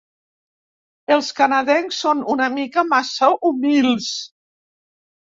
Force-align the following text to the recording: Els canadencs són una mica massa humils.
Els 1.15 1.27
canadencs 1.39 1.99
són 2.05 2.23
una 2.37 2.47
mica 2.55 2.85
massa 2.95 3.29
humils. 3.51 4.09